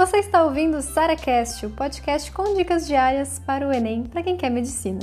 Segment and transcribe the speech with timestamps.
[0.00, 4.34] Você está ouvindo o SaraCast, o podcast com dicas diárias para o Enem para quem
[4.34, 5.00] quer medicina.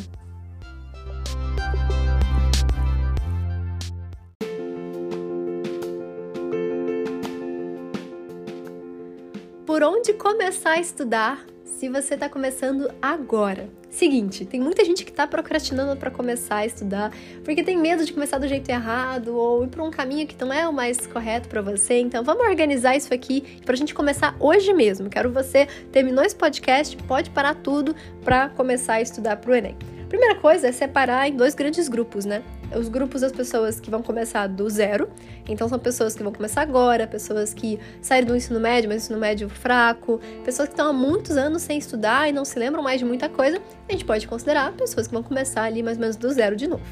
[9.67, 13.69] Por onde começar a estudar se você está começando agora?
[13.97, 17.11] Seguinte, tem muita gente que está procrastinando para começar a estudar
[17.43, 20.53] porque tem medo de começar do jeito errado ou ir para um caminho que não
[20.53, 21.97] é o mais correto para você.
[21.97, 25.09] Então, vamos organizar isso aqui para a gente começar hoje mesmo.
[25.09, 29.96] Quero você terminou esse podcast, pode parar tudo para começar a estudar para o Enem.
[30.09, 32.41] Primeira coisa é separar em dois grandes grupos, né?
[32.73, 35.09] Os grupos das pessoas que vão começar do zero,
[35.47, 39.19] então são pessoas que vão começar agora, pessoas que saíram do ensino médio, mas ensino
[39.19, 42.99] médio fraco, pessoas que estão há muitos anos sem estudar e não se lembram mais
[42.99, 46.15] de muita coisa, a gente pode considerar pessoas que vão começar ali mais ou menos
[46.15, 46.83] do zero de novo.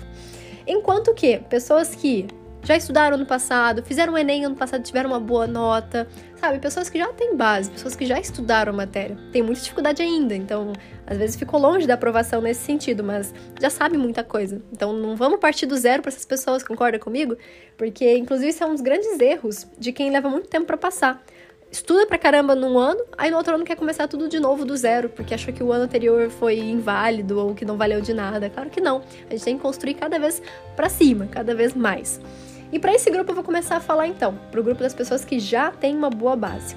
[0.68, 2.28] Enquanto que pessoas que
[2.66, 6.58] já estudaram no passado, fizeram o Enem ano passado, tiveram uma boa nota, sabe?
[6.60, 9.16] Pessoas que já têm base, pessoas que já estudaram a matéria.
[9.32, 10.74] Tem muita dificuldade ainda, então
[11.06, 14.62] às vezes ficou longe da aprovação nesse sentido, mas já sabe muita coisa.
[14.74, 17.38] Então não vamos partir do zero para essas pessoas, concorda comigo?
[17.78, 21.24] Porque inclusive isso é um dos grandes erros de quem leva muito tempo para passar
[21.72, 24.76] estuda pra caramba num ano, aí no outro ano quer começar tudo de novo do
[24.78, 28.50] zero, porque achou que o ano anterior foi inválido ou que não valeu de nada.
[28.50, 29.02] Claro que não.
[29.30, 30.42] A gente tem que construir cada vez
[30.76, 32.22] para cima, cada vez mais.
[32.72, 35.40] E para esse grupo eu vou começar a falar então, pro grupo das pessoas que
[35.40, 36.76] já têm uma boa base.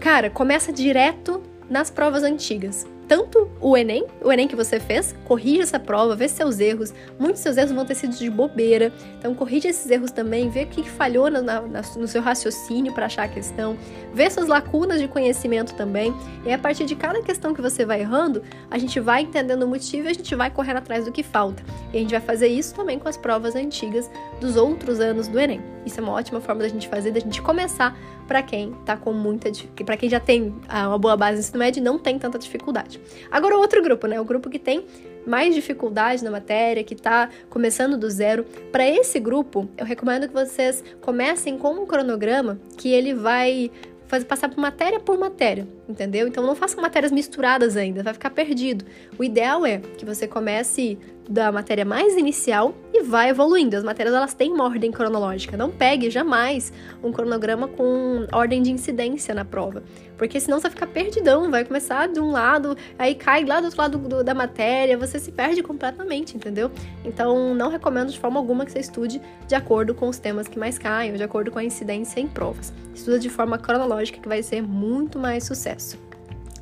[0.00, 5.62] Cara, começa direto nas provas antigas tanto o Enem, o Enem que você fez, corrija
[5.62, 6.92] essa prova, vê seus erros.
[7.18, 10.66] Muitos seus erros vão ter sido de bobeira, então corrija esses erros também, vê o
[10.66, 13.76] que falhou na, na, no seu raciocínio para achar a questão,
[14.12, 16.14] vê suas lacunas de conhecimento também.
[16.44, 19.68] E a partir de cada questão que você vai errando, a gente vai entendendo o
[19.68, 21.62] motivo e a gente vai correndo atrás do que falta.
[21.92, 24.10] E a gente vai fazer isso também com as provas antigas
[24.40, 25.60] dos outros anos do Enem.
[25.84, 29.12] Isso é uma ótima forma da gente fazer, da gente começar para quem tá com
[29.12, 29.50] muita
[29.84, 32.93] para quem já tem uma boa base no ensino médio e não tem tanta dificuldade.
[33.30, 34.20] Agora o outro grupo, né?
[34.20, 34.84] O grupo que tem
[35.26, 38.44] mais dificuldade na matéria, que está começando do zero.
[38.70, 43.70] Para esse grupo, eu recomendo que vocês comecem com um cronograma que ele vai
[44.06, 46.28] fazer passar por matéria por matéria, entendeu?
[46.28, 48.84] Então não façam matérias misturadas ainda, vai ficar perdido.
[49.18, 50.98] O ideal é que você comece
[51.28, 53.76] da matéria mais inicial e vai evoluindo.
[53.76, 55.56] As matérias elas têm uma ordem cronológica.
[55.56, 56.72] Não pegue jamais
[57.02, 59.82] um cronograma com ordem de incidência na prova,
[60.16, 63.64] porque senão você vai ficar perdidão, vai começar de um lado, aí cai lá do
[63.64, 66.70] outro lado do, da matéria, você se perde completamente, entendeu?
[67.04, 70.58] Então não recomendo de forma alguma que você estude de acordo com os temas que
[70.58, 72.72] mais caem, ou de acordo com a incidência em provas.
[72.94, 75.98] Estuda de forma cronológica que vai ser muito mais sucesso.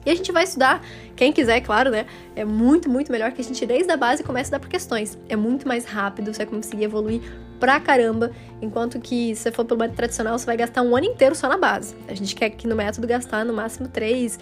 [0.04, 0.82] E a gente vai estudar,
[1.14, 2.06] quem quiser, claro, né?
[2.34, 5.16] É muito, muito melhor que a gente desde a base comece a dar por questões.
[5.28, 7.20] É muito mais rápido, você vai conseguir evoluir
[7.60, 11.06] pra caramba, enquanto que se você for pelo método tradicional, você vai gastar um ano
[11.06, 11.94] inteiro só na base.
[12.08, 14.36] A gente quer aqui no método gastar no máximo três,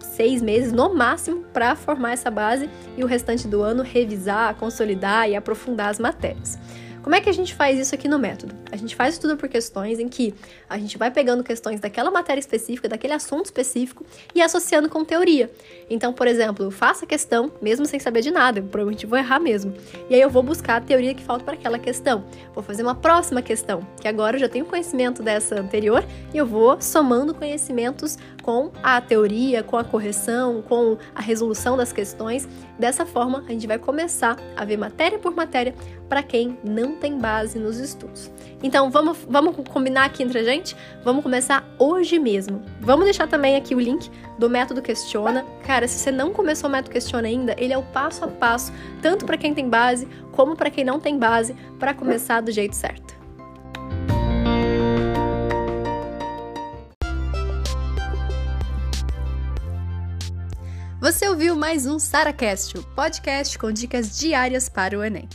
[0.00, 5.28] seis meses, no máximo, para formar essa base e o restante do ano revisar, consolidar
[5.28, 6.58] e aprofundar as matérias.
[7.04, 8.54] Como é que a gente faz isso aqui no método?
[8.72, 10.34] A gente faz estudo por questões em que
[10.66, 15.50] a gente vai pegando questões daquela matéria específica, daquele assunto específico e associando com teoria.
[15.90, 19.18] Então, por exemplo, eu faço a questão mesmo sem saber de nada, eu provavelmente vou
[19.18, 19.74] errar mesmo.
[20.08, 22.24] E aí eu vou buscar a teoria que falta para aquela questão.
[22.54, 26.46] Vou fazer uma próxima questão, que agora eu já tenho conhecimento dessa anterior e eu
[26.46, 32.48] vou somando conhecimentos com a teoria, com a correção, com a resolução das questões.
[32.78, 35.74] Dessa forma, a gente vai começar a ver matéria por matéria
[36.08, 38.30] para quem não tem base nos estudos.
[38.62, 40.76] Então, vamos, vamos combinar aqui entre a gente?
[41.02, 42.62] Vamos começar hoje mesmo.
[42.80, 45.44] Vamos deixar também aqui o link do método Questiona.
[45.66, 48.72] Cara, se você não começou o método Questiona ainda, ele é o passo a passo,
[49.02, 52.74] tanto para quem tem base como para quem não tem base, para começar do jeito
[52.74, 53.14] certo.
[61.04, 65.28] Você ouviu mais um SaraCast, o podcast com dicas diárias para o Enem.